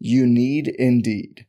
[0.00, 1.46] You need Indeed.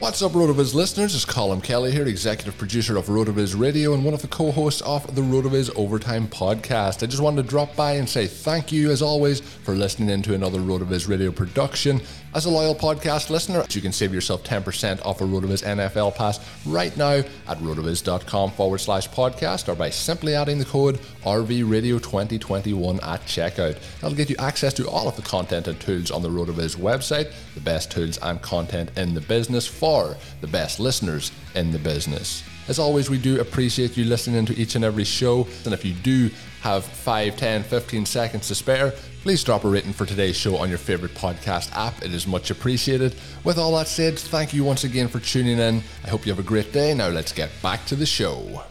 [0.00, 1.14] What's up, RotoViz listeners?
[1.14, 4.80] It's Colm Kelly here, executive producer of RotoViz Radio and one of the co hosts
[4.80, 7.02] of the RotoViz Overtime podcast.
[7.02, 10.22] I just wanted to drop by and say thank you, as always, for listening in
[10.22, 12.00] to another RotoViz Radio production.
[12.32, 16.38] As a loyal podcast listener, you can save yourself 10% off a RotoViz NFL pass
[16.64, 23.20] right now at rotoviz.com forward slash podcast or by simply adding the code RVRadio2021 at
[23.22, 23.80] checkout.
[24.00, 27.32] That'll get you access to all of the content and tools on the RotoViz website,
[27.54, 32.44] the best tools and content in the business for the best listeners in the business.
[32.68, 35.48] As always, we do appreciate you listening to each and every show.
[35.64, 36.30] And if you do
[36.60, 40.68] have 5, 10, 15 seconds to spare, please drop a rating for today's show on
[40.68, 42.02] your favorite podcast app.
[42.02, 43.14] It is much appreciated.
[43.44, 45.82] With all that said, thank you once again for tuning in.
[46.04, 46.94] I hope you have a great day.
[46.94, 48.62] Now let's get back to the show.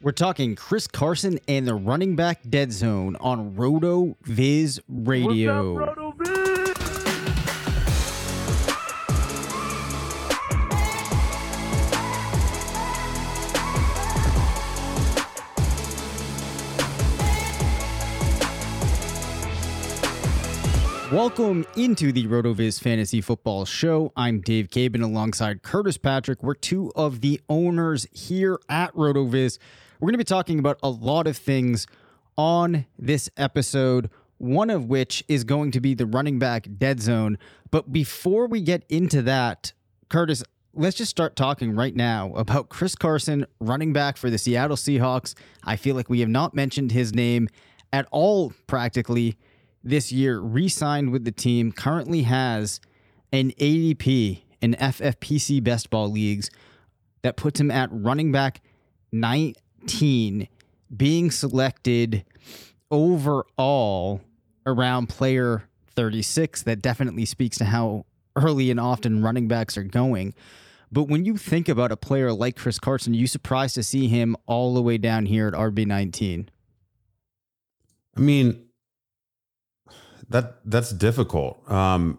[0.00, 6.03] We're talking Chris Carson and the running back dead zone on Roto Viz Radio.
[21.12, 24.10] Welcome into the RotoViz Fantasy Football Show.
[24.16, 26.42] I'm Dave Caban alongside Curtis Patrick.
[26.42, 29.58] We're two of the owners here at RotoViz.
[30.00, 31.86] We're going to be talking about a lot of things
[32.38, 37.36] on this episode, one of which is going to be the running back dead zone.
[37.70, 39.74] But before we get into that,
[40.08, 40.42] Curtis,
[40.72, 45.34] let's just start talking right now about Chris Carson, running back for the Seattle Seahawks.
[45.64, 47.50] I feel like we have not mentioned his name
[47.92, 49.36] at all, practically
[49.84, 52.80] this year, re signed with the team, currently has
[53.32, 56.50] an ADP in FFPC best ball leagues
[57.22, 58.62] that puts him at running back
[59.12, 60.48] 19,
[60.96, 62.24] being selected
[62.90, 64.20] overall
[64.66, 66.62] around player 36.
[66.62, 68.06] That definitely speaks to how
[68.36, 70.34] early and often running backs are going.
[70.90, 74.36] But when you think about a player like Chris Carson, you surprised to see him
[74.46, 76.48] all the way down here at RB 19.
[78.16, 78.63] I mean,
[80.34, 81.70] that that's difficult.
[81.70, 82.18] Um,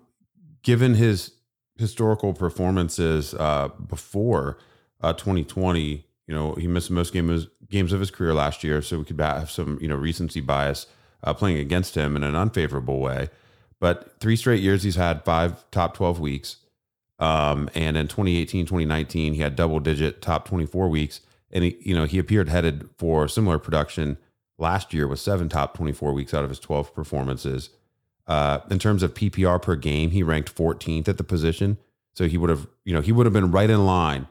[0.64, 1.34] given his
[1.78, 4.58] historical performances uh, before
[5.02, 9.00] uh, 2020, you know, he missed most games games of his career last year, so
[9.00, 10.88] we could have some you know recency bias
[11.26, 13.30] uh, playing against him in an unfavorable way.
[13.82, 16.58] But three straight years, he's had five top 12 weeks.
[17.20, 21.20] Um, and in 2018, 2019, he had double digit top 24 weeks.
[21.52, 24.18] And he, you know, he appeared headed for similar production
[24.58, 27.70] last year with seven top 24 weeks out of his 12 performances.
[28.28, 31.78] Uh, in terms of PPR per game, he ranked 14th at the position.
[32.14, 34.28] So he would have, you know, he would have been right in line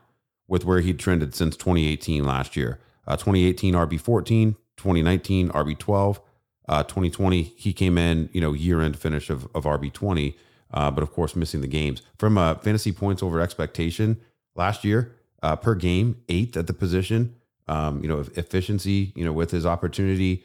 [0.49, 2.81] with where he'd trended since 2018 last year.
[3.07, 6.21] Uh, 2018 RB 14, 2019 RB 12,
[6.69, 10.37] uh, 2020 he came in, you know, year end finish of, of RB 20,
[10.73, 14.19] uh, but of course missing the games from a fantasy points over expectation
[14.55, 17.37] last year uh, per game, eighth at the position.
[17.67, 20.45] Um, you know, efficiency, you know, with his opportunity,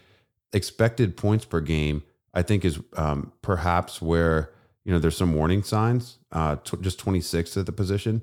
[0.54, 2.04] expected points per game
[2.34, 4.52] I think is um, perhaps where
[4.86, 6.18] you know there's some warning signs.
[6.32, 8.22] Uh, t- just 26 at the position,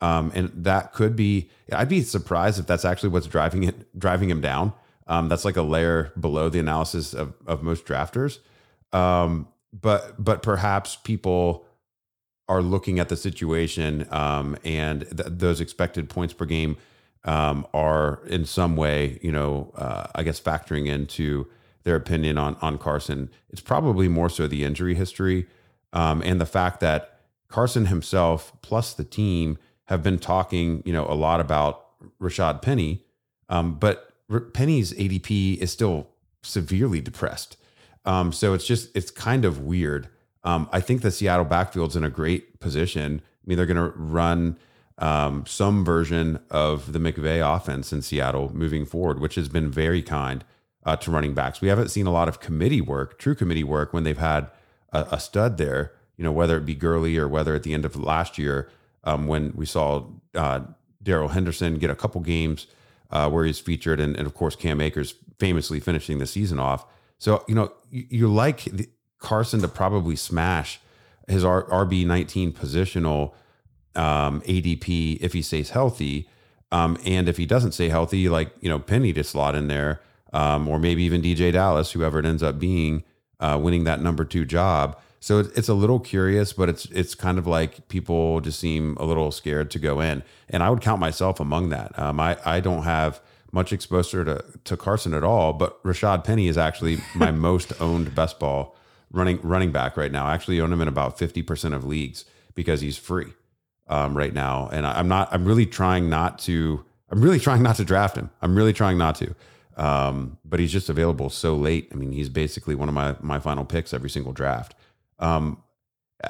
[0.00, 1.50] um, and that could be.
[1.72, 4.72] I'd be surprised if that's actually what's driving it, driving him down.
[5.06, 8.38] Um, that's like a layer below the analysis of of most drafters.
[8.92, 11.64] Um, but but perhaps people
[12.48, 16.76] are looking at the situation um, and th- those expected points per game
[17.24, 21.46] um, are in some way, you know, uh, I guess factoring into
[21.84, 23.30] their opinion on on Carson.
[23.48, 25.46] It's probably more so the injury history
[25.92, 31.04] um, and the fact that Carson himself plus the team have been talking, you know,
[31.06, 31.86] a lot about
[32.20, 33.04] Rashad Penny,
[33.48, 36.08] um, but R- Penny's ADP is still
[36.42, 37.56] severely depressed.
[38.04, 40.08] Um, so it's just it's kind of weird.
[40.44, 43.20] Um, I think the Seattle backfield's in a great position.
[43.20, 44.56] I mean, they're going to run
[44.98, 50.02] um, some version of the McVay offense in Seattle moving forward, which has been very
[50.02, 50.44] kind
[50.84, 51.60] uh, to running backs.
[51.60, 54.50] We haven't seen a lot of committee work, true committee work, when they've had
[54.92, 55.92] a, a stud there.
[56.16, 58.70] You know, whether it be Gurley or whether at the end of last year
[59.04, 60.04] um, when we saw
[60.34, 60.60] uh,
[61.02, 62.66] Darrell Henderson get a couple games
[63.10, 66.84] uh, where he's featured, and, and, of course Cam Akers famously finishing the season off.
[67.18, 68.88] So you know, you, you like the,
[69.18, 70.80] Carson to probably smash
[71.26, 73.32] his RB nineteen positional
[73.94, 76.28] um, ADP if he stays healthy.
[76.72, 80.00] Um, and if he doesn't stay healthy, like, you know, Penny to slot in there,
[80.32, 83.04] um, or maybe even DJ Dallas, whoever it ends up being,
[83.40, 84.98] uh, winning that number two job.
[85.20, 89.04] So it's a little curious, but it's it's kind of like people just seem a
[89.04, 91.96] little scared to go in, and I would count myself among that.
[91.98, 93.20] Um, I I don't have
[93.52, 98.14] much exposure to to Carson at all, but Rashad Penny is actually my most owned
[98.14, 98.76] best ball
[99.12, 100.24] running running back right now.
[100.24, 102.24] I actually own him in about fifty percent of leagues
[102.54, 103.34] because he's free
[103.88, 105.28] um, right now, and I, am not.
[105.32, 106.82] I'm really trying not to.
[107.10, 108.30] I'm really trying not to draft him.
[108.40, 109.34] I'm really trying not to.
[109.76, 111.88] Um, but he's just available so late.
[111.92, 114.74] I mean, he's basically one of my my final picks every single draft.
[115.18, 115.62] Um,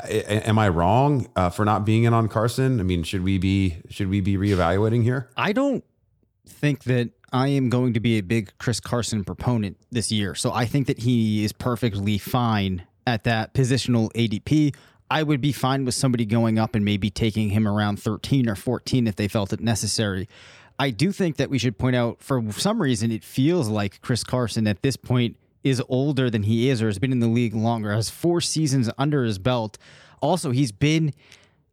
[0.08, 2.80] am I wrong uh, for not being in on Carson?
[2.80, 5.28] I mean, should we be should we be reevaluating here?
[5.36, 5.84] I don't
[6.46, 10.34] think that I am going to be a big Chris Carson proponent this year.
[10.34, 14.74] So I think that he is perfectly fine at that positional ADP.
[15.10, 18.54] I would be fine with somebody going up and maybe taking him around 13 or
[18.54, 20.28] 14 if they felt it necessary.
[20.80, 24.24] I do think that we should point out for some reason it feels like Chris
[24.24, 27.54] Carson at this point is older than he is or has been in the league
[27.54, 29.76] longer, has four seasons under his belt.
[30.22, 31.12] Also, he's been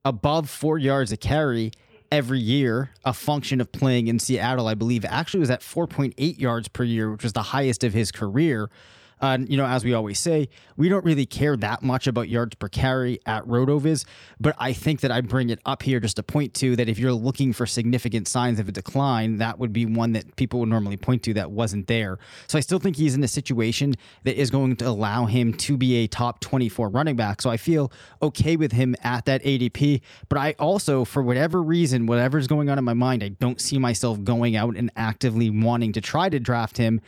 [0.03, 1.71] above four yards a carry
[2.11, 6.67] every year, a function of playing in Seattle, I believe, actually was at 4.8 yards
[6.67, 8.69] per year, which was the highest of his career.
[9.19, 12.55] Uh, you know, as we always say, we don't really care that much about yards
[12.55, 14.05] per carry at Rotoviz,
[14.39, 16.99] but I think that I bring it up here just to point to that if
[16.99, 20.69] you're looking for significant signs of a decline, that would be one that people would
[20.69, 22.19] normally point to that wasn't there.
[22.47, 25.77] So I still think he's in a situation that is going to allow him to
[25.77, 27.41] be a top 24 running back.
[27.41, 27.91] So I feel
[28.21, 32.77] okay with him at that ADP, but I also, for whatever reason, whatever's going on
[32.77, 36.39] in my mind, I don't see myself going out and actively wanting to try to
[36.39, 37.01] draft him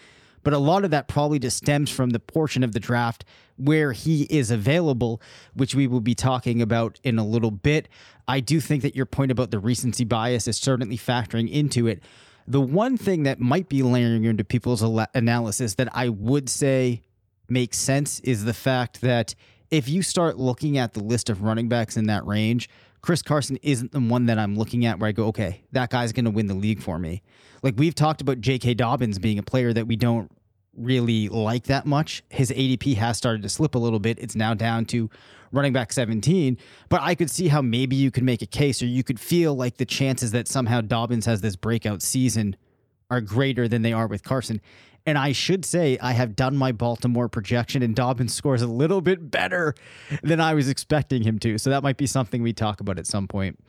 [0.44, 3.26] but a lot of that probably just stems from the portion of the draft
[3.58, 5.22] where he is available,
[5.54, 7.90] which we will be talking about in a little bit.
[8.28, 12.02] I do think that your point about the recency bias is certainly factoring into it.
[12.48, 14.82] The one thing that might be layering into people's
[15.14, 17.02] analysis that I would say
[17.48, 19.36] makes sense is the fact that
[19.72, 22.70] if you start looking at the list of running backs in that range,
[23.02, 26.12] Chris Carson isn't the one that I'm looking at where I go, okay, that guy's
[26.12, 27.22] going to win the league for me.
[27.64, 28.76] Like we've talked about J.K.
[28.76, 30.32] Dobbins being a player that we don't
[30.76, 32.24] really like that much.
[32.30, 34.20] His ADP has started to slip a little bit.
[34.20, 35.10] It's now down to
[35.52, 36.58] running back 17.
[36.90, 39.56] But I could see how maybe you could make a case or you could feel
[39.56, 42.56] like the chances that somehow Dobbins has this breakout season
[43.12, 44.62] are greater than they are with Carson.
[45.06, 49.02] And I should say, I have done my Baltimore projection, and Dobbins scores a little
[49.02, 49.76] bit better
[50.24, 51.58] than I was expecting him to.
[51.58, 53.60] So that might be something we talk about at some point.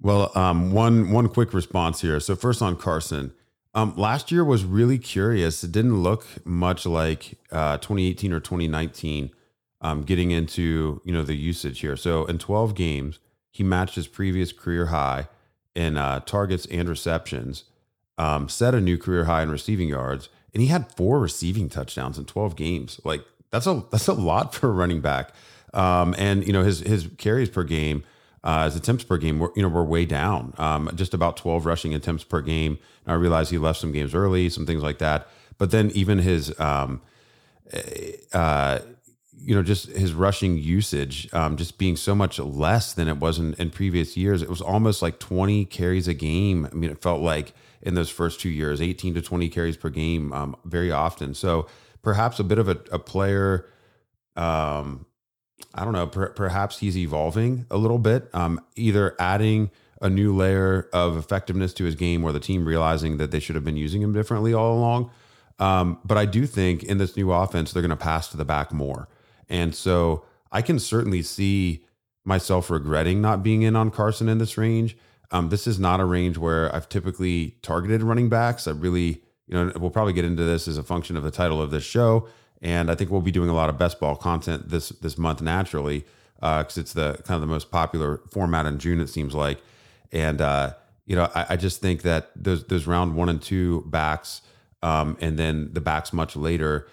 [0.00, 2.20] Well, um, one one quick response here.
[2.20, 3.32] So first on Carson,
[3.74, 5.64] um, last year was really curious.
[5.64, 9.30] It didn't look much like uh, 2018 or 2019.
[9.80, 11.96] Um, getting into you know the usage here.
[11.96, 13.20] So in 12 games,
[13.50, 15.28] he matched his previous career high
[15.74, 17.64] in uh, targets and receptions.
[18.18, 22.18] Um, set a new career high in receiving yards, and he had four receiving touchdowns
[22.18, 23.00] in 12 games.
[23.04, 25.32] Like that's a that's a lot for a running back.
[25.72, 28.04] Um, and you know his his carries per game
[28.44, 31.66] uh, his attempts per game were you know were way down, um, just about 12
[31.66, 32.78] rushing attempts per game.
[33.04, 35.28] And I realized he left some games early, some things like that.
[35.58, 37.00] But then even his, um,
[38.32, 38.78] uh,
[39.40, 43.38] you know, just his rushing usage, um, just being so much less than it was
[43.38, 44.40] in, in previous years.
[44.40, 46.68] It was almost like 20 carries a game.
[46.70, 49.88] I mean, it felt like in those first two years, 18 to 20 carries per
[49.88, 51.34] game, um, very often.
[51.34, 51.66] So
[52.02, 53.66] perhaps a bit of a, a player.
[54.36, 55.06] Um,
[55.74, 59.70] I don't know, per, perhaps he's evolving a little bit, um, either adding
[60.00, 63.56] a new layer of effectiveness to his game or the team realizing that they should
[63.56, 65.10] have been using him differently all along.
[65.58, 68.44] Um, but I do think in this new offense, they're going to pass to the
[68.44, 69.08] back more.
[69.48, 71.84] And so I can certainly see
[72.24, 74.96] myself regretting not being in on Carson in this range.
[75.30, 78.66] Um, this is not a range where I've typically targeted running backs.
[78.66, 81.60] I really, you know, we'll probably get into this as a function of the title
[81.60, 82.28] of this show
[82.62, 85.40] and I think we'll be doing a lot of best ball content this this month
[85.40, 86.04] naturally
[86.36, 89.60] because uh, it's the kind of the most popular format in June it seems like,
[90.12, 90.74] and uh,
[91.06, 94.42] you know I, I, just think that those those round one and two backs,
[94.82, 96.88] um, and then the backs much later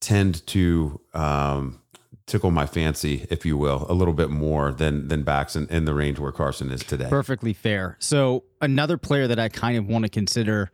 [0.00, 1.80] tend to um,
[2.26, 5.84] tickle my fancy, if you will, a little bit more than than backs in, in
[5.84, 7.08] the range where Carson is today.
[7.08, 7.96] Perfectly fair.
[8.00, 10.70] So another player that I kind of want to consider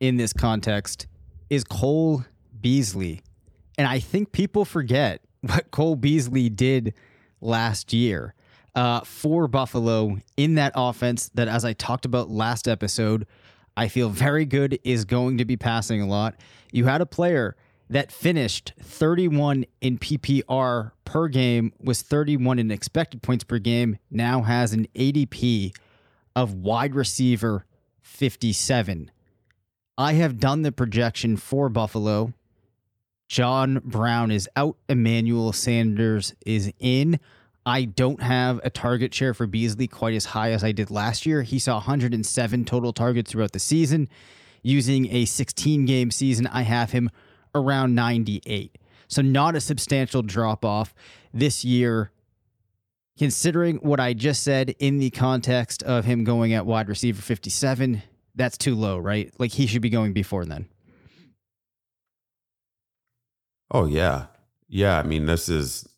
[0.00, 1.06] in this context
[1.50, 2.24] is Cole
[2.60, 3.22] Beasley.
[3.78, 6.94] And I think people forget what Cole Beasley did
[7.40, 8.34] last year
[8.74, 13.26] uh, for Buffalo in that offense that, as I talked about last episode,
[13.76, 16.34] I feel very good is going to be passing a lot.
[16.72, 17.56] You had a player
[17.88, 24.42] that finished 31 in PPR per game, was 31 in expected points per game, now
[24.42, 25.74] has an ADP
[26.34, 27.64] of wide receiver
[28.02, 29.10] 57.
[29.98, 32.34] I have done the projection for Buffalo.
[33.28, 37.18] John Brown is out, Emmanuel Sanders is in.
[37.64, 41.26] I don't have a target share for Beasley quite as high as I did last
[41.26, 41.42] year.
[41.42, 44.08] He saw 107 total targets throughout the season.
[44.62, 47.10] Using a 16 game season, I have him
[47.56, 48.78] around 98.
[49.08, 50.94] So, not a substantial drop off
[51.32, 52.10] this year,
[53.18, 58.02] considering what I just said in the context of him going at wide receiver 57.
[58.34, 59.32] That's too low, right?
[59.38, 60.66] Like he should be going before then.
[63.70, 64.26] Oh yeah,
[64.68, 64.98] yeah.
[64.98, 65.88] I mean, this is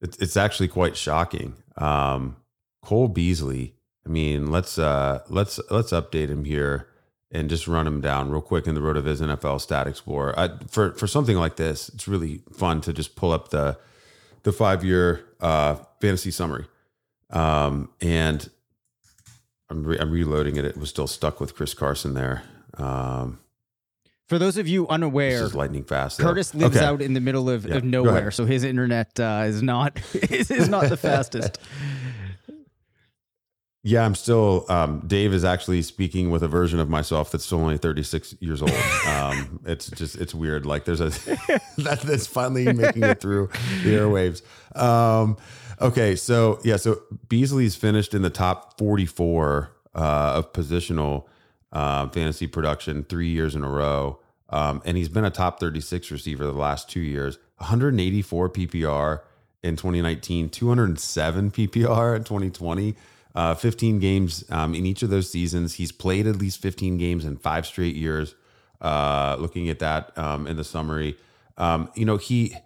[0.00, 1.54] it's it's actually quite shocking.
[1.76, 2.36] Um,
[2.82, 3.74] Cole Beasley.
[4.04, 6.88] I mean, let's uh let's let's update him here
[7.32, 10.38] and just run them down real quick in the RotoViz NFL Stat Explorer.
[10.38, 13.78] I, for for something like this, it's really fun to just pull up the
[14.44, 16.66] the five year uh, fantasy summary.
[17.30, 18.48] Um, and
[19.68, 20.64] I'm re- I'm reloading it.
[20.64, 22.44] It was still stuck with Chris Carson there.
[22.78, 23.40] Um,
[24.28, 26.18] For those of you this unaware, is lightning fast.
[26.18, 26.24] though.
[26.24, 26.84] Curtis lives Okay.
[26.86, 30.50] out in the middle of, Yeah, of nowhere, so his internet uh, is not is,
[30.52, 31.58] is not the fastest.
[33.86, 34.66] Yeah, I'm still.
[34.68, 38.60] Um, Dave is actually speaking with a version of myself that's still only 36 years
[38.60, 38.72] old.
[39.06, 40.66] Um, it's just it's weird.
[40.66, 41.10] Like there's a
[41.78, 43.46] that, that's finally making it through
[43.84, 44.42] the airwaves.
[44.76, 45.36] Um,
[45.80, 49.98] okay, so yeah, so Beasley's finished in the top 44 uh,
[50.34, 51.26] of positional
[51.70, 56.10] uh, fantasy production three years in a row, um, and he's been a top 36
[56.10, 57.38] receiver the last two years.
[57.58, 59.20] 184 PPR
[59.62, 62.96] in 2019, 207 PPR in 2020.
[63.36, 65.74] Uh, 15 games um, in each of those seasons.
[65.74, 68.34] He's played at least 15 games in five straight years.
[68.80, 71.18] Uh, looking at that um, in the summary,
[71.58, 72.56] um, you know he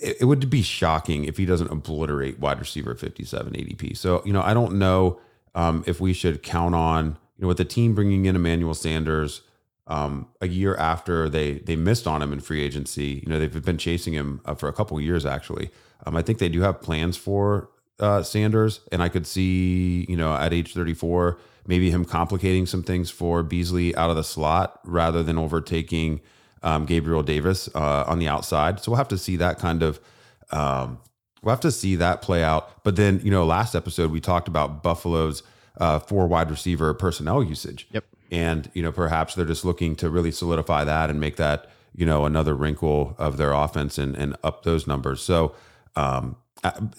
[0.00, 3.96] it, would be shocking if he doesn't obliterate wide receiver 57 ADP.
[3.96, 5.20] So you know I don't know
[5.56, 9.42] um, if we should count on you know with the team bringing in Emmanuel Sanders
[9.88, 13.24] um, a year after they they missed on him in free agency.
[13.24, 15.70] You know they've been chasing him uh, for a couple years actually.
[16.06, 17.70] Um, I think they do have plans for
[18.00, 22.82] uh, Sanders, and I could see, you know, at age 34, maybe him complicating some
[22.82, 26.20] things for Beasley out of the slot rather than overtaking
[26.62, 28.80] um, Gabriel Davis uh, on the outside.
[28.80, 30.00] So we'll have to see that kind of.
[30.50, 30.98] Um,
[31.42, 32.82] we'll have to see that play out.
[32.82, 35.42] But then, you know, last episode we talked about Buffalo's
[35.78, 37.86] uh, four wide receiver personnel usage.
[37.92, 38.04] Yep.
[38.30, 42.06] And you know, perhaps they're just looking to really solidify that and make that you
[42.06, 45.20] know another wrinkle of their offense and and up those numbers.
[45.20, 45.54] So
[45.96, 46.36] um,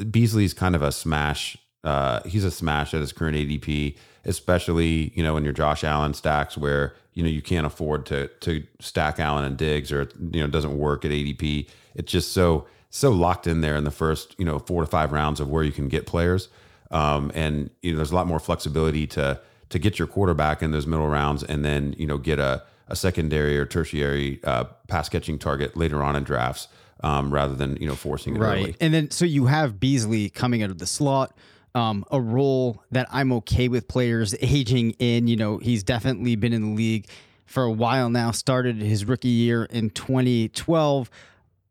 [0.09, 1.57] Beasley's kind of a smash.
[1.83, 6.13] Uh, he's a smash at his current ADP, especially you know in your Josh Allen
[6.13, 10.39] stacks where you know you can't afford to to stack Allen and Diggs or you
[10.39, 11.67] know it doesn't work at ADP.
[11.95, 15.11] It's just so so locked in there in the first you know four to five
[15.11, 16.49] rounds of where you can get players,
[16.91, 19.39] um, and you know there's a lot more flexibility to
[19.69, 22.95] to get your quarterback in those middle rounds and then you know get a a
[22.95, 26.67] secondary or tertiary uh, pass catching target later on in drafts
[27.03, 28.57] um, rather than you know forcing it Right.
[28.59, 28.75] early.
[28.79, 31.35] And then so you have Beasley coming out of the slot,
[31.75, 35.27] um, a role that I'm okay with players aging in.
[35.27, 37.07] You know, he's definitely been in the league
[37.45, 41.09] for a while now, started his rookie year in 2012.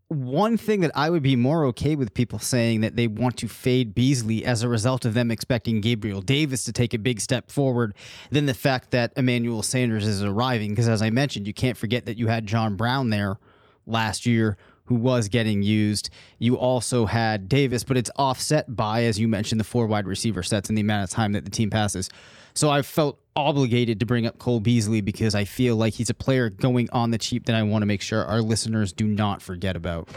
[0.08, 3.48] One thing that I would be more okay with people saying that they want to
[3.48, 7.48] fade Beasley as a result of them expecting Gabriel Davis to take a big step
[7.50, 7.94] forward
[8.30, 10.70] than the fact that Emmanuel Sanders is arriving.
[10.70, 13.38] Because as I mentioned, you can't forget that you had John Brown there
[13.86, 14.56] last year
[14.90, 16.10] who was getting used.
[16.40, 20.42] You also had Davis, but it's offset by, as you mentioned, the four wide receiver
[20.42, 22.10] sets and the amount of time that the team passes.
[22.54, 26.14] So I felt obligated to bring up Cole Beasley because I feel like he's a
[26.14, 29.40] player going on the cheap that I want to make sure our listeners do not
[29.42, 30.08] forget about.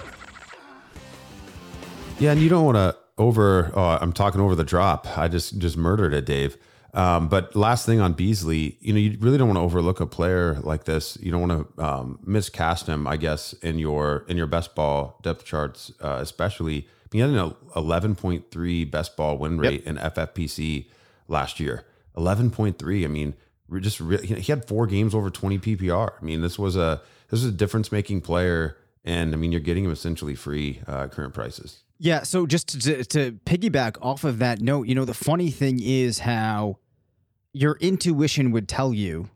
[2.18, 3.72] Yeah, and you don't want to over.
[3.76, 5.20] Oh, I'm talking over the drop.
[5.20, 6.58] I just just murdered it, Dave.
[6.94, 10.06] Um, but last thing on Beasley, you know, you really don't want to overlook a
[10.06, 11.18] player like this.
[11.22, 15.20] You don't want to um, miscast him, I guess, in your in your best ball
[15.22, 16.88] depth charts, uh, especially.
[17.12, 20.88] He had an 11.3 best ball win rate in FFPC
[21.28, 21.86] last year.
[22.18, 23.04] 11.3.
[23.04, 23.36] I mean,
[23.82, 26.14] just re- he had four games over 20 PPR.
[26.20, 29.62] I mean, this was a this was a difference making player And I mean, you're
[29.62, 31.84] getting him essentially free uh, current prices.
[32.00, 32.24] Yeah.
[32.24, 36.20] So just to, to piggyback off of that note, you know, the funny thing is
[36.20, 36.78] how
[37.54, 39.30] your intuition would tell you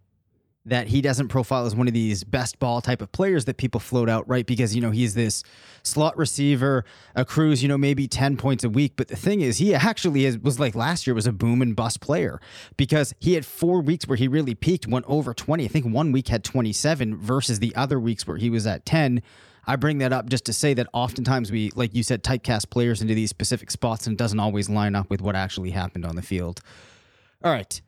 [0.67, 3.79] that he doesn't profile as one of these best ball type of players that people
[3.79, 4.45] float out, right?
[4.45, 5.41] Because, you know, he's this
[5.81, 6.83] slot receiver,
[7.15, 8.93] accrues, you know, maybe 10 points a week.
[8.97, 11.74] But the thing is, he actually is, was like last year was a boom and
[11.74, 12.41] bust player
[12.75, 15.63] because he had four weeks where he really peaked, went over 20.
[15.63, 19.21] I think one week had 27 versus the other weeks where he was at 10.
[19.65, 23.01] I bring that up just to say that oftentimes we, like you said, typecast players
[23.01, 26.21] into these specific spots and doesn't always line up with what actually happened on the
[26.21, 26.59] field.
[27.41, 27.79] All right.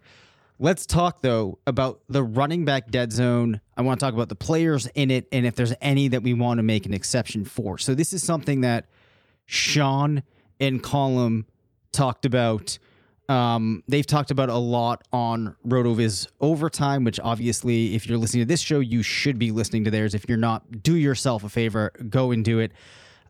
[0.62, 3.62] Let's talk though about the running back dead zone.
[3.78, 6.34] I want to talk about the players in it and if there's any that we
[6.34, 7.78] want to make an exception for.
[7.78, 8.86] So this is something that
[9.46, 10.22] Shawn
[10.60, 11.46] and Colm
[11.94, 12.78] talked about.
[13.30, 18.48] Um, they've talked about a lot on RotoViz overtime, which obviously, if you're listening to
[18.48, 20.14] this show, you should be listening to theirs.
[20.14, 22.74] If you're not, do yourself a favor, go and do it.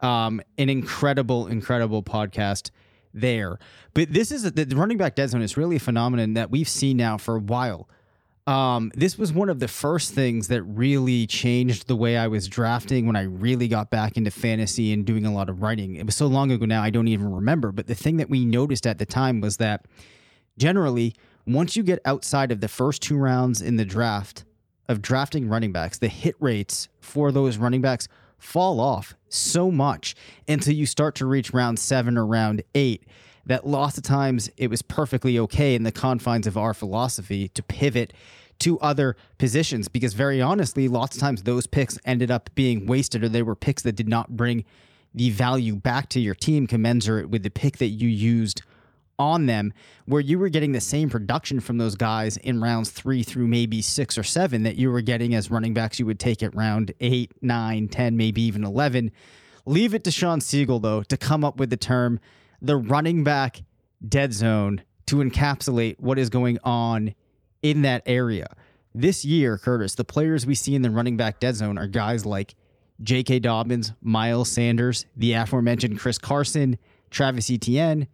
[0.02, 2.72] Um, an incredible, incredible podcast
[3.14, 3.60] there.
[3.94, 6.98] But this is the running back dead zone is really a phenomenon that we've seen
[6.98, 7.90] now for a while.
[8.48, 12.48] Um, this was one of the first things that really changed the way I was
[12.48, 15.96] drafting when I really got back into fantasy and doing a lot of writing.
[15.96, 17.72] It was so long ago now, I don't even remember.
[17.72, 19.86] But the thing that we noticed at the time was that
[20.58, 21.14] generally,
[21.46, 24.46] once you get outside of the first two rounds in the draft
[24.88, 28.08] of drafting running backs, the hit rates for those running backs
[28.40, 30.16] fall off so much
[30.48, 33.06] until you start to reach round seven or round eight
[33.46, 37.64] that lots of times it was perfectly okay in the confines of our philosophy to
[37.64, 38.14] pivot
[38.60, 39.88] to other positions.
[39.88, 43.56] Because very honestly lots of times those picks ended up being wasted or they were
[43.56, 44.66] picks that did not bring
[45.14, 48.62] the value back to your team commensurate with the pick that you used
[49.20, 49.74] on them
[50.06, 53.82] where you were getting the same production from those guys in rounds three through maybe
[53.82, 56.94] six or seven that you were getting as running backs you would take at round
[57.02, 59.12] eight, nine, 10, maybe even 11.
[59.66, 62.20] Leave it to Shawn Siegele, though, to come up with the term
[62.62, 63.62] the running back
[64.08, 67.14] dead zone to encapsulate what is going on
[67.62, 68.48] in that area.
[68.94, 72.26] This year, Curtis, the players we see in the running back dead zone are guys
[72.26, 72.56] like
[73.02, 73.40] J.K.
[73.40, 76.78] Dobbins, Miles Sanders, the aforementioned Chris Carson,
[77.10, 78.08] Travis Etienne,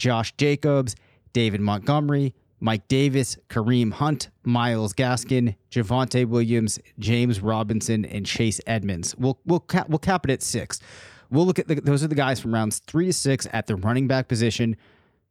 [0.00, 0.96] Josh Jacobs,
[1.32, 9.14] David Montgomery, Mike Davis, Kareem Hunt, Myles Gaskin, Javonte Williams, James Robinson, and Chase Edmonds.
[9.16, 10.80] We'll we'll cap, we'll cap it at six.
[11.30, 13.76] We'll look at the, those are the guys from rounds three to six at the
[13.76, 14.76] running back position,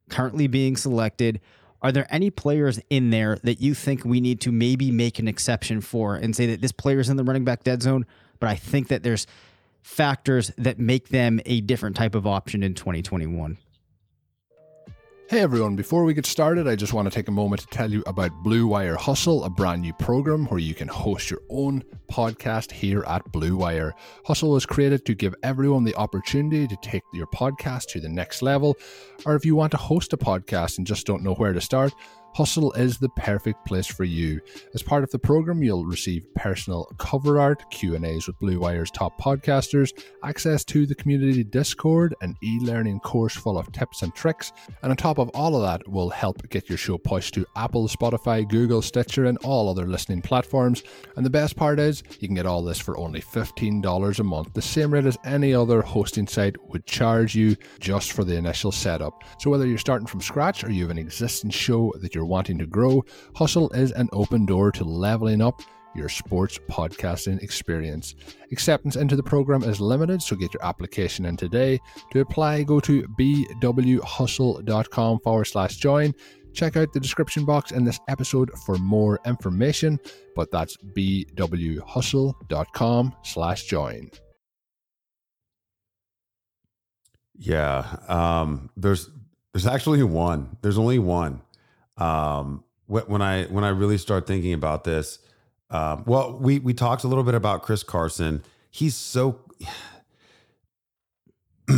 [0.10, 1.42] currently being selected.
[1.82, 5.28] Are there any players in there that you think we need to maybe make an
[5.28, 8.06] exception for and say that this player is in the running back dead zone,
[8.40, 9.28] but I think that there's
[9.82, 13.58] factors that make them a different type of option in 2021?
[15.30, 17.92] Hey everyone, before we get started, I just want to take a moment to tell
[17.92, 21.84] you about Blue Wire Hustle, a brand new program where you can host your own
[22.12, 23.94] podcast here at Blue Wire.
[24.26, 28.42] Hustle was created to give everyone the opportunity to take your podcast to the next
[28.42, 28.76] level,
[29.28, 31.94] or if you want to host a podcast and just don't know where to start,
[32.34, 34.40] Hustle is the perfect place for you.
[34.74, 39.20] As part of the program, you'll receive personal cover art, Q&As with Blue Wire's top
[39.20, 39.92] podcasters,
[40.24, 44.98] access to the community Discord, an e-learning course full of tips and tricks, and on
[44.98, 48.82] top of all of that, will help get your show pushed to Apple, Spotify, Google,
[48.82, 50.84] Stitcher, and all other listening platforms.
[51.16, 54.54] And the best part is, you can get all this for only $15 a month,
[54.54, 58.72] the same rate as any other hosting site would charge you just for the initial
[58.72, 59.24] setup.
[59.40, 62.58] So whether you're starting from scratch or you have an existing show that you're wanting
[62.60, 63.04] to grow,
[63.36, 65.62] Hustle is an open door to leveling up
[65.96, 68.14] your sports podcasting experience.
[68.52, 71.80] Acceptance into the program is limited, so get your application in today.
[72.12, 76.14] To apply, go to bwhustle.com forward slash join.
[76.54, 80.00] Check out the description box in this episode for more information,
[80.36, 84.12] but that's bwhustle.com slash join.
[87.36, 89.10] Yeah, um, there's
[89.54, 90.58] there's actually one.
[90.62, 91.42] There's only one.
[92.00, 95.20] Um, when I when I really start thinking about this,
[95.70, 98.42] um, well, we we talked a little bit about Chris Carson.
[98.72, 99.40] He's so.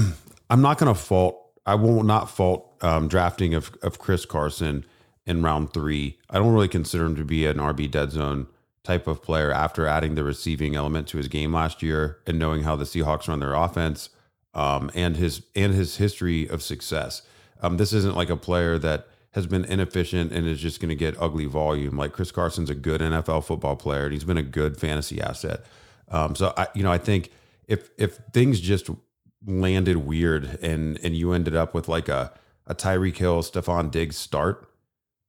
[0.49, 1.37] I'm not going to fault.
[1.65, 4.85] I will not fault um, drafting of of Chris Carson
[5.25, 6.17] in round three.
[6.29, 8.47] I don't really consider him to be an RB dead zone
[8.83, 12.63] type of player after adding the receiving element to his game last year and knowing
[12.63, 14.09] how the Seahawks run their offense
[14.53, 17.21] um, and his and his history of success.
[17.61, 20.95] Um, this isn't like a player that has been inefficient and is just going to
[20.95, 21.97] get ugly volume.
[21.97, 25.61] Like Chris Carson's a good NFL football player and he's been a good fantasy asset.
[26.09, 27.29] Um, so I, you know, I think
[27.67, 28.89] if if things just
[29.45, 32.33] landed weird and and you ended up with like a
[32.67, 34.69] a Tyreek Hill, Stefon Diggs start,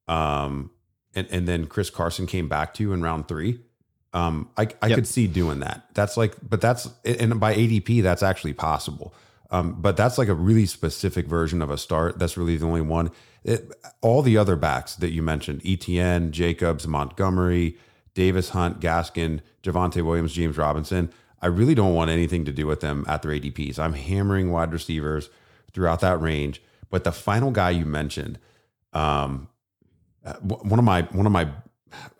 [0.07, 0.71] um,
[1.15, 3.59] and and then Chris Carson came back to you in round three,
[4.13, 4.95] Um, I, I Yep.
[4.95, 5.87] could see doing that.
[5.93, 9.13] That's like, but that's and by ADP, that's actually possible.
[9.51, 12.17] Um, but that's like a really specific version of a start.
[12.19, 13.11] That's really the only one.
[13.43, 17.77] It, all the other backs that you mentioned, Etienne, Jacobs, Montgomery,
[18.13, 21.11] Davis Hunt, Gaskin, Javonte Williams, James Robinson.
[21.41, 23.77] I really don't want anything to do with them at their ADPs.
[23.77, 25.29] I'm hammering wide receivers
[25.73, 26.61] throughout that range.
[26.89, 28.39] But the final guy you mentioned,
[28.93, 29.49] um,
[30.25, 31.49] uh, one of my one of my,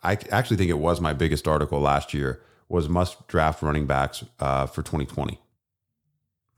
[0.02, 4.24] I actually think it was my biggest article last year was must draft running backs
[4.40, 5.38] uh, for 2020,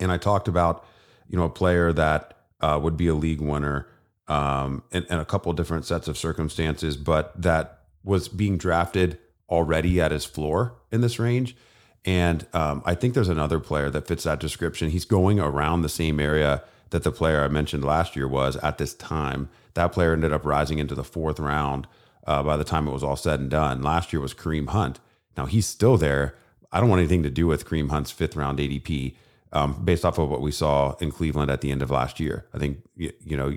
[0.01, 0.85] and I talked about
[1.29, 3.89] you know a player that uh, would be a league winner
[4.29, 10.01] um, in, in a couple different sets of circumstances, but that was being drafted already
[10.01, 11.57] at his floor in this range.
[12.05, 14.91] And um, I think there's another player that fits that description.
[14.91, 18.79] He's going around the same area that the player I mentioned last year was at
[18.79, 19.49] this time.
[19.75, 21.89] That player ended up rising into the fourth round
[22.27, 23.83] uh, by the time it was all said and done.
[23.83, 25.01] Last year was Kareem Hunt.
[25.37, 26.37] Now he's still there.
[26.71, 29.17] I don't want anything to do with Kareem Hunt's fifth round ADP
[29.57, 32.47] um, based off of what we saw in Cleveland at the end of last year.
[32.55, 33.49] I think, y- you know,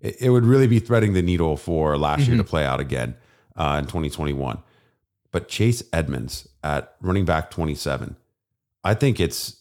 [0.00, 3.14] it, it would really be threading the needle for last year to play out again
[3.56, 4.58] uh, in 2021
[5.32, 8.16] but Chase Edmonds at running back 27,
[8.84, 9.56] I think it's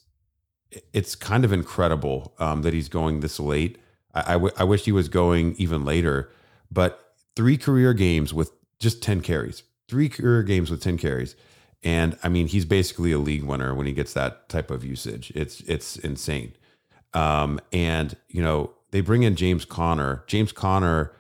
[0.94, 3.78] it's kind of incredible um, that he's going this late.
[4.14, 6.30] I, I, w- I wish he was going even later,
[6.72, 11.36] but three career games with just 10 carries, three career games with 10 carries.
[11.86, 15.32] And I mean, he's basically a league winner when he gets that type of usage.
[15.36, 16.54] It's it's insane.
[17.14, 20.24] Um, and you know, they bring in James Conner.
[20.28, 21.14] James Conner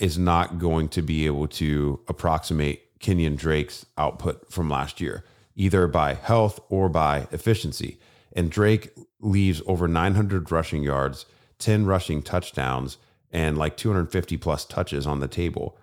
[0.00, 5.24] is not going to be able to approximate Kenyon Drake's output from last year,
[5.56, 7.98] either by health or by efficiency.
[8.34, 11.26] And Drake leaves over 900 rushing yards,
[11.58, 12.98] 10 rushing touchdowns,
[13.30, 15.76] and like 250 plus touches on the table.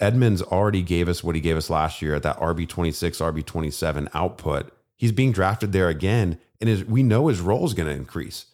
[0.00, 4.72] Edmonds already gave us what he gave us last year at that RB26, RB27 output.
[4.96, 8.46] He's being drafted there again, and his, we know his role is going to increase.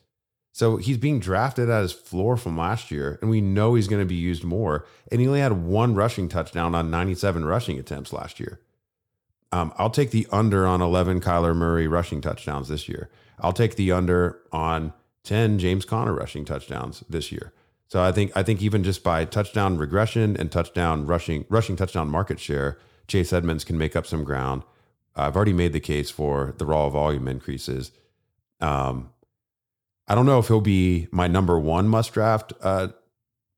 [0.53, 4.03] So he's being drafted at his floor from last year, and we know he's going
[4.03, 4.87] to be used more.
[5.11, 8.61] And he only had one rushing touchdown on 97 rushing attempts last year.
[9.51, 13.09] Um, I'll take the under on 11 Kyler Murray rushing touchdowns this year.
[13.39, 14.93] I'll take the under on
[15.25, 17.53] 10 James Conner rushing touchdowns this year.
[17.93, 22.09] So I think I think even just by touchdown regression and touchdown rushing rushing touchdown
[22.09, 24.63] market share, Chase Edmonds can make up some ground.
[25.15, 27.93] I've already made the case for the raw volume increases.
[28.63, 29.11] Um,
[30.09, 32.89] I don't know if he'll be my number one must draft uh,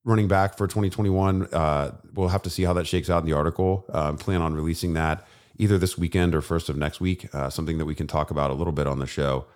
[0.05, 1.47] running back for 2021.
[1.53, 3.85] Uh, we'll have to see how that shakes out in the article.
[3.88, 5.25] Uh, plan on releasing that
[5.59, 7.33] either this weekend or first of next week.
[7.33, 9.47] Uh, something that we can talk about a little bit on the show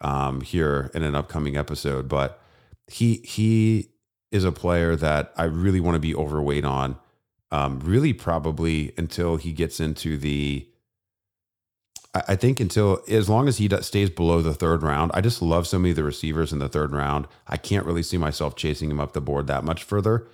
[0.00, 2.08] um, here in an upcoming episode.
[2.08, 2.40] But
[2.88, 3.93] he he
[4.34, 6.98] is a player that I really want to be overweight on.
[7.52, 10.66] Um, really, probably until he gets into the
[12.12, 15.40] I I think until as long as he stays below the third round, I just
[15.40, 17.28] love so many of the receivers in the third round.
[17.46, 20.26] I can't really see myself chasing him up the board that much further.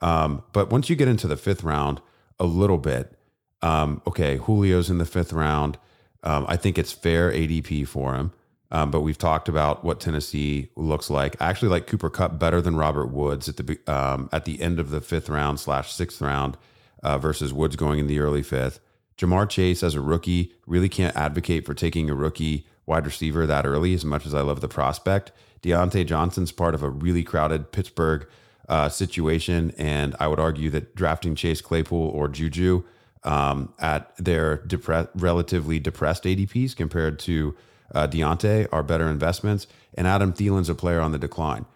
[0.00, 2.00] Um, but once you get into the fifth round,
[2.38, 3.18] a little bit,
[3.60, 5.78] um, okay, Julio's in the fifth round.
[6.22, 8.32] Um, I think it's fair ADP for him.
[8.70, 11.40] Um, but we've talked about what Tennessee looks like.
[11.40, 14.78] I actually like Cooper Kupp better than Robert Woods at the um, at the end
[14.78, 16.58] of the fifth round slash sixth round
[17.02, 18.80] uh, versus Woods going in the early fifth.
[19.16, 23.66] Ja'Marr Chase as a rookie really can't advocate for taking a rookie wide receiver that
[23.66, 25.32] early as much as I love the prospect.
[25.62, 28.28] Diontae Johnson's part of a really crowded Pittsburgh
[28.68, 32.84] uh, situation, and I would argue that drafting Chase Claypool or Juju
[33.24, 37.56] um, at their depre- relatively depressed ADPs compared to
[37.94, 39.66] uh, Diontae are better investments.
[39.94, 41.66] And Adam Thielen's a player on the decline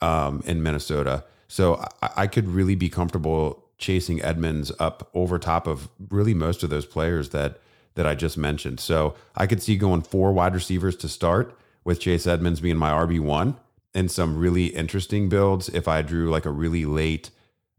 [0.00, 1.24] um, in Minnesota.
[1.48, 6.62] So I, I could really be comfortable chasing Edmonds up over top of really most
[6.62, 7.58] of those players that
[7.94, 8.78] that I just mentioned.
[8.78, 12.90] So I could see going four wide receivers to start with Chase Edmonds being my
[12.90, 13.56] RB one
[13.94, 17.30] and some really interesting builds if I drew like a really late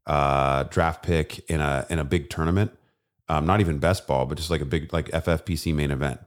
[0.06, 2.78] uh, draft pick in a in a big tournament.
[3.30, 6.20] Um, not even best ball, but just like a big like FFPC main event.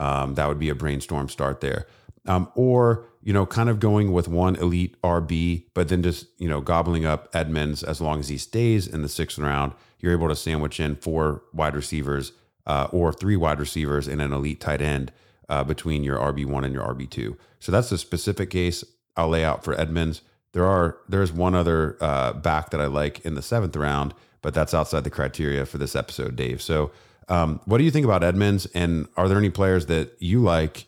[0.00, 1.86] Um, that would be a brainstorm start there.
[2.26, 6.48] Um, or, you know, kind of going with one elite RB, but then just, you
[6.48, 9.72] know, gobbling up Edmonds as long as he stays in the sixth round.
[10.00, 12.32] You're able to sandwich in four wide receivers
[12.66, 15.12] uh, or three wide receivers and an elite tight end
[15.48, 17.36] uh, between your RB1 and your RB2.
[17.58, 18.84] So that's a specific case
[19.16, 20.22] I'll lay out for Edmonds.
[20.52, 24.54] There are there's one other uh, back that I like in the seventh round, but
[24.54, 26.62] that's outside the criteria for this episode, Dave.
[26.62, 26.90] So
[27.30, 28.66] um, what do you think about Edmonds?
[28.74, 30.86] And are there any players that you like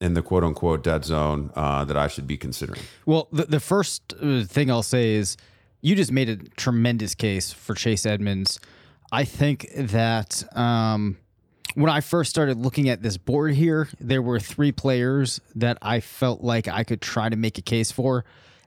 [0.00, 2.80] in the quote unquote dead zone uh, that I should be considering?
[3.06, 5.36] Well, the, the first uh, thing I'll say is
[5.80, 8.60] you just made a tremendous case for Chase Edmonds.
[9.10, 11.16] I think that um,
[11.74, 16.00] when I first started looking at this board here, there were three players that I
[16.00, 18.24] felt like I could try to make a case for.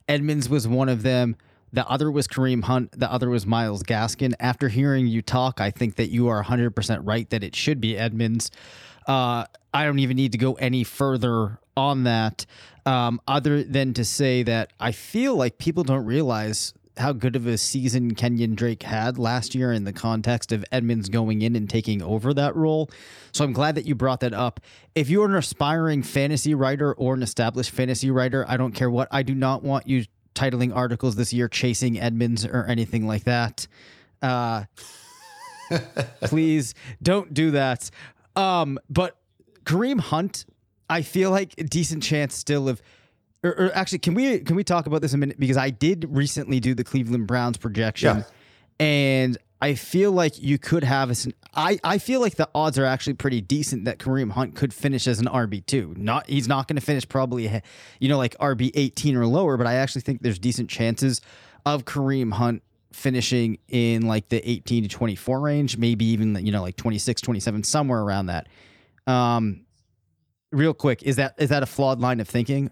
[0.08, 1.36] Edmonds was one of them.
[1.74, 3.00] The other was Kareem Hunt.
[3.00, 4.34] The other was Myles Gaskin.
[4.40, 7.98] After hearing you talk, I think that you are 100% right that it should be
[7.98, 8.52] Edmonds.
[9.08, 12.46] Uh, I don't even need to go any further on that,
[12.86, 17.48] um, other than to say that I feel like people don't realize how good of
[17.48, 21.70] a season Kenyon Drake had last year in the context of Edmonds going in and
[21.70, 22.90] taking over that role.
[23.32, 24.60] So I'm glad that you brought that up.
[24.94, 29.08] If you're an aspiring fantasy writer or an established fantasy writer, I don't care what.
[29.10, 30.04] I do not want you
[30.36, 33.68] titling articles this year chasing Edmonds or anything like that.
[34.22, 34.64] Uh,
[36.24, 37.90] please don't do that.
[38.36, 39.18] Um, but
[39.64, 40.46] Kareem Hunt,
[40.90, 42.82] I feel like a decent chance still of
[43.44, 45.40] or, or, actually, can we can we talk about this a minute?
[45.40, 48.24] Because I did recently do the Cleveland Browns projection, Yeah.
[48.80, 51.16] and I feel like you could have a.
[51.54, 55.08] I I feel like the odds are actually pretty decent that Kareem Hunt could finish
[55.08, 55.94] as an RB two.
[55.98, 57.62] Not he's not going to finish probably,
[58.00, 61.20] you know, like RB eighteen or lower, but I actually think there's decent chances
[61.66, 66.62] of Kareem Hunt finishing in like the 18 to 24 range, maybe even you know
[66.62, 68.48] like 26, 27, somewhere around that.
[69.08, 69.66] Um,
[70.52, 72.72] real quick, is that is that a flawed line of thinking?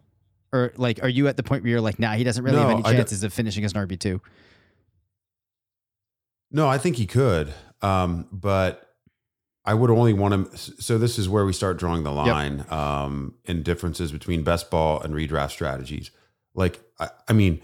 [0.52, 2.68] Or like, are you at the point where you're like, nah, he doesn't really No,
[2.68, 4.22] have any chances of finishing as an RB two?
[6.52, 7.54] No, I think he could.
[7.82, 8.96] Um, but
[9.66, 10.58] I would only want to.
[10.82, 15.00] So this is where we start drawing the line um, in differences between best ball
[15.02, 16.12] and redraft strategies.
[16.56, 17.62] Like, I, I mean,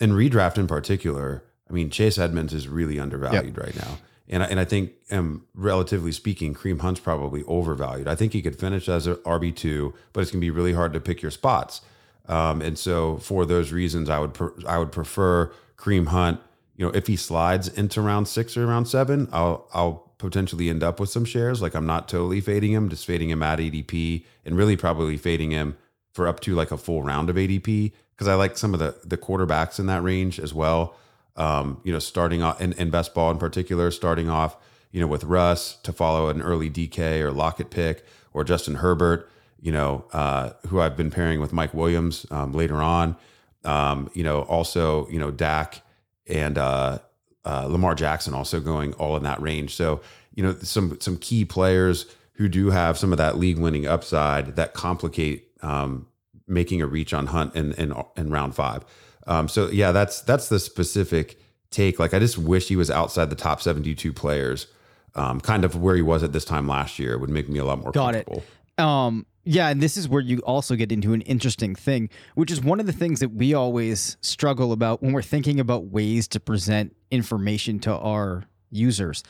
[0.00, 3.98] in redraft in particular, I mean, Chase Edmonds is really undervalued right now.
[4.30, 8.06] And I, and I think, um, relatively speaking, Kareem Hunt's probably overvalued.
[8.06, 10.92] I think he could finish as a RB two, but it's gonna be really hard
[10.92, 11.80] to pick your spots.
[12.26, 16.40] Um, and so for those reasons, I would pre- I would prefer Cream Hunt.
[16.78, 20.84] You know, if he slides into round six or round seven, I'll I'll potentially end
[20.84, 21.60] up with some shares.
[21.60, 25.50] Like I'm not totally fading him, just fading him at ADP, and really probably fading
[25.50, 25.76] him
[26.12, 28.96] for up to like a full round of ADP because I like some of the
[29.04, 30.94] the quarterbacks in that range as well.
[31.34, 34.56] Um, you know, starting off in, in best ball in particular, starting off,
[34.92, 39.28] you know, with Russ to follow an early DK or Lockett pick or Justin Herbert,
[39.60, 43.16] you know, uh, who I've been pairing with Mike Williams um, later on.
[43.64, 45.82] Um, you know, also, you know, Dak
[46.28, 46.98] and uh,
[47.44, 49.74] uh, Lamar Jackson also going all in that range.
[49.74, 50.00] So,
[50.34, 54.56] you know, some some key players who do have some of that league winning upside
[54.56, 56.06] that complicate um,
[56.46, 58.84] making a reach on Hunt in in, in round five.
[59.26, 61.98] Um, so yeah, that's that's the specific take.
[61.98, 64.66] Like I just wish he was outside the top seventy two players.
[65.14, 67.64] Um, kind of where he was at this time last year would make me a
[67.64, 68.26] lot more Got it.
[68.26, 68.84] comfortable.
[68.84, 72.60] Um, yeah, and this is where you also get into an interesting thing, which is
[72.60, 76.38] one of the things that we always struggle about when we're thinking about ways to
[76.38, 79.22] present information to our users.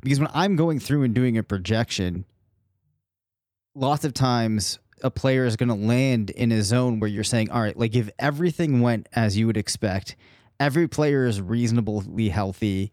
[0.00, 2.24] Because when I'm going through and doing a projection,
[3.74, 7.50] lots of times a player is going to land in a zone where you're saying,
[7.50, 10.14] all right, like if everything went as you would expect,
[10.60, 12.92] every player is reasonably healthy.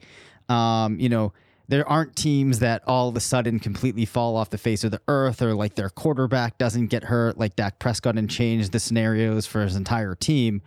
[0.50, 1.32] Um, you know,
[1.72, 5.00] there aren't teams that all of a sudden completely fall off the face of the
[5.08, 9.48] earth or like their quarterback doesn't get hurt, like Dak Prescott and change the scenarios
[9.48, 10.62] for his entire team.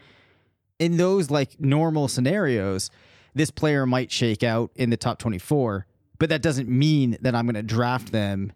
[0.79, 2.91] In those like normal scenarios,
[3.35, 5.87] this player might shake out in the top 24,
[6.19, 8.55] but that doesn't mean that I'm going to draft them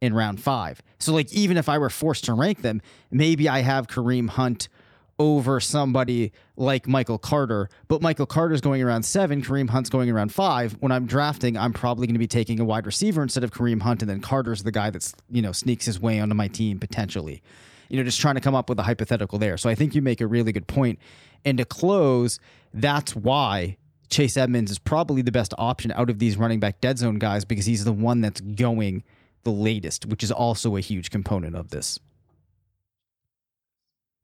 [0.00, 0.80] in round five.
[0.98, 4.70] So, like, even if I were forced to rank them, maybe I have Kareem Hunt
[5.20, 10.32] over somebody like Michael Carter, but Michael Carter's going around seven, Kareem Hunt's going around
[10.32, 10.72] five.
[10.80, 13.82] When I'm drafting, I'm probably going to be taking a wide receiver instead of Kareem
[13.82, 16.78] Hunt, and then Carter's the guy that's, you know, sneaks his way onto my team
[16.78, 17.42] potentially.
[17.90, 19.58] You know, just trying to come up with a hypothetical there.
[19.58, 20.98] So I think you make a really good point.
[21.44, 22.40] And to close,
[22.72, 23.76] that's why
[24.08, 27.44] Chase Edmonds is probably the best option out of these running back dead zone guys
[27.44, 29.04] because he's the one that's going
[29.44, 31.98] the latest, which is also a huge component of this.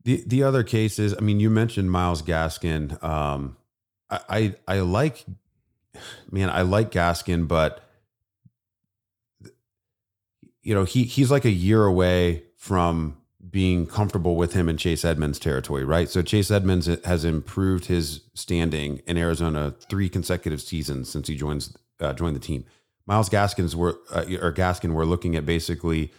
[0.07, 3.03] The the other cases, I mean, you mentioned Myles Gaskin.
[3.03, 3.57] Um,
[4.09, 5.27] I, I I like,
[6.31, 7.83] man, I like Gaskin, but
[10.63, 13.17] you know, he he's like a year away from
[13.51, 16.09] being comfortable with him in Chase Edmonds territory, right?
[16.09, 21.77] So Chase Edmonds has improved his standing in Arizona three consecutive seasons since he joins
[21.99, 22.65] uh, joined the team.
[23.07, 26.13] Myles Gaskins were uh, or Gaskin were looking at basically,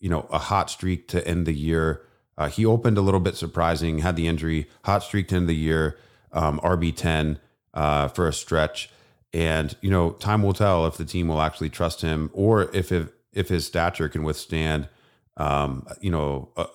[0.00, 2.00] you know, a hot streak to end the year.
[2.36, 5.98] Uh, he opened a little bit surprising, had the injury, hot streak end the year,
[6.32, 7.38] um, RB ten
[7.74, 8.90] uh, for a stretch,
[9.32, 12.90] and you know, time will tell if the team will actually trust him or if
[12.90, 14.88] if, if his stature can withstand,
[15.36, 16.66] um, you know, uh,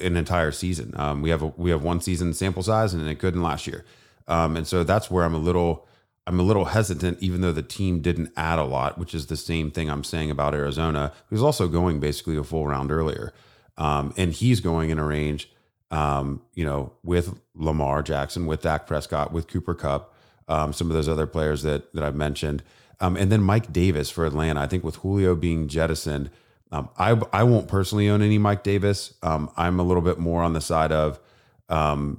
[0.00, 0.92] an entire season.
[0.96, 3.84] Um, we have a we have one season sample size, and it couldn't last year,
[4.28, 5.88] um, and so that's where I'm a little
[6.26, 9.36] I'm a little hesitant, even though the team didn't add a lot, which is the
[9.36, 13.32] same thing I'm saying about Arizona, who's also going basically a full round earlier.
[13.80, 15.50] Um, and he's going in a range,
[15.90, 20.14] um, you know, with Lamar Jackson, with Dak Prescott, with Cooper Kupp,
[20.48, 22.62] um, some of those other players that that I've mentioned,
[23.00, 24.60] um, and then Mike Davis for Atlanta.
[24.60, 26.30] I think with Julio being jettisoned,
[26.70, 29.14] um, I I won't personally own any Mike Davis.
[29.22, 31.18] Um, I'm a little bit more on the side of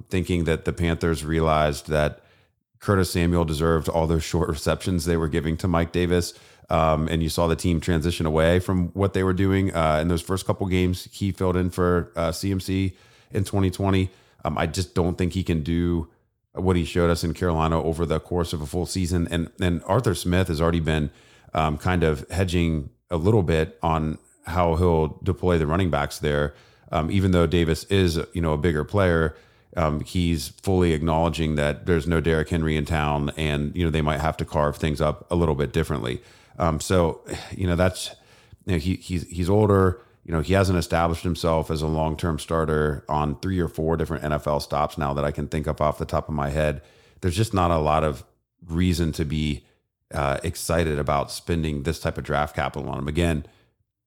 [0.08, 2.24] thinking that the Panthers realized that
[2.80, 6.34] Curtis Samuel deserved all those short receptions they were giving to Mike Davis.
[6.70, 10.08] Um, and you saw the team transition away from what they were doing uh, in
[10.08, 11.08] those first couple games.
[11.12, 12.94] He filled in for uh, CMC
[13.30, 14.10] in 2020.
[14.44, 16.08] Um, I just don't think he can do
[16.54, 19.28] what he showed us in Carolina over the course of a full season.
[19.30, 21.10] And and Arthur Smith has already been
[21.54, 26.54] um, kind of hedging a little bit on how he'll deploy the running backs there.
[26.90, 29.36] Um, even though Davis is you know a bigger player,
[29.76, 34.02] um, he's fully acknowledging that there's no Derrick Henry in town, and you know they
[34.02, 36.20] might have to carve things up a little bit differently.
[36.58, 37.22] Um, so,
[37.56, 38.14] you know that's
[38.66, 40.00] you know he he's he's older.
[40.24, 43.96] You know he hasn't established himself as a long term starter on three or four
[43.96, 46.82] different NFL stops now that I can think of off the top of my head.
[47.20, 48.24] There's just not a lot of
[48.66, 49.64] reason to be
[50.12, 53.08] uh, excited about spending this type of draft capital on him.
[53.08, 53.46] Again,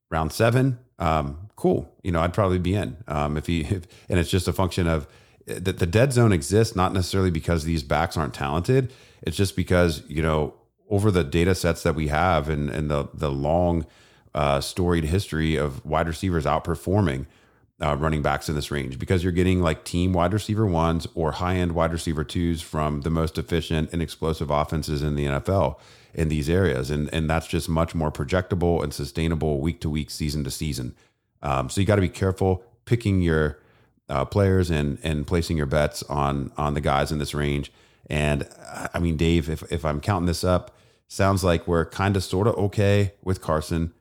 [0.09, 1.93] round seven, um, cool.
[2.03, 4.87] You know I'd probably be in um, if he if, and it's just a function
[4.87, 5.07] of
[5.47, 8.93] that the dead zone exists not necessarily because these backs aren't talented.
[9.21, 10.53] It's just because you know
[10.89, 13.85] over the data sets that we have and and the the long
[14.33, 17.25] uh, storied history of wide receivers outperforming
[17.81, 21.33] uh, running backs in this range because you're getting like team wide receiver ones or
[21.33, 25.77] high end wide receiver twos from the most efficient and explosive offenses in the NFL
[26.13, 30.09] in these areas, and and that's just much more projectable and sustainable week to week,
[30.09, 30.95] season to season.
[31.41, 33.59] Um, so you got to be careful picking your
[34.07, 37.71] uh, players and and placing your bets on on the guys in this range.
[38.09, 38.47] And
[38.93, 40.74] I mean, Dave, if if I'm counting this up,
[41.07, 43.93] sounds like we're kind of sort of okay with Carson.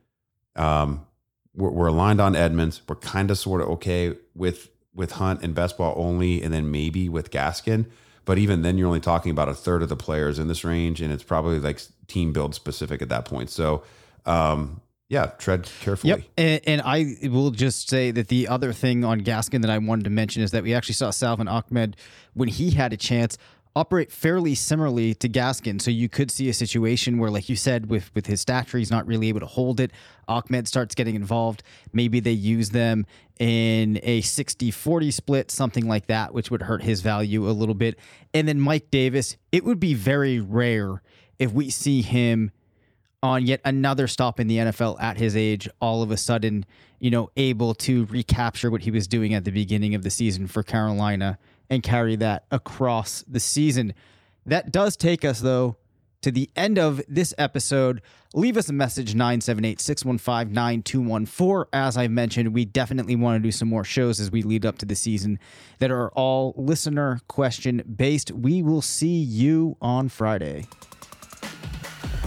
[0.56, 1.06] Um,
[1.54, 2.82] we're, we're aligned on Edmonds.
[2.88, 6.70] We're kind of sort of okay with with Hunt and best ball only, and then
[6.70, 7.86] maybe with Gaskin.
[8.24, 11.00] But even then, you're only talking about a third of the players in this range,
[11.00, 13.50] and it's probably like team build specific at that point.
[13.50, 13.82] So,
[14.24, 16.10] um, yeah, tread carefully.
[16.10, 16.22] Yep.
[16.38, 20.04] And, and, I will just say that the other thing on Gaskin that I wanted
[20.04, 21.96] to mention is that we actually saw Salvon Ahmed
[22.32, 23.36] when he had a chance
[23.76, 25.80] operate fairly similarly to Gaskin.
[25.80, 28.90] So you could see a situation where, like you said, with with his stature, he's
[28.90, 29.90] not really able to hold it.
[30.28, 31.62] Ahmed starts getting involved.
[31.92, 33.06] Maybe they use them
[33.38, 37.98] in a 60-40 split, something like that, which would hurt his value a little bit.
[38.32, 41.02] And then Mike Davis, it would be very rare
[41.38, 42.52] if we see him
[43.24, 46.64] on yet another stop in the NFL at his age, all of a sudden,
[47.00, 50.46] you know, able to recapture what he was doing at the beginning of the season
[50.46, 51.38] for Carolina
[51.70, 53.94] and carry that across the season.
[54.46, 55.76] That does take us, though,
[56.22, 58.00] to the end of this episode.
[58.32, 61.68] Leave us a message 978 615 9214.
[61.72, 64.78] As I mentioned, we definitely want to do some more shows as we lead up
[64.78, 65.38] to the season
[65.78, 68.30] that are all listener question based.
[68.30, 70.66] We will see you on Friday.